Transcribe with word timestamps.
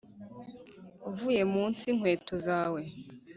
uvuye 1.09 1.41
mu 1.51 1.63
nsi, 1.71 1.85
inkweto 1.91 2.33
zawe 2.45 2.81